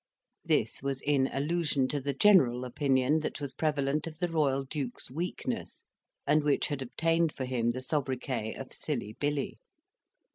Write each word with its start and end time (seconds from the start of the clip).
This 0.43 0.81
was 0.81 0.99
in 1.03 1.27
allusion 1.31 1.87
to 1.89 2.01
the 2.01 2.15
general 2.15 2.65
opinion 2.65 3.19
that 3.19 3.39
was 3.39 3.53
prevalent 3.53 4.07
of 4.07 4.17
the 4.17 4.29
Royal 4.31 4.63
Duke's 4.63 5.11
weakness, 5.11 5.85
and 6.25 6.43
which 6.43 6.69
had 6.69 6.81
obtained 6.81 7.31
for 7.35 7.45
him 7.45 7.69
the 7.69 7.81
sobriquet 7.81 8.55
of 8.55 8.73
"Silly 8.73 9.15
Billy." 9.19 9.59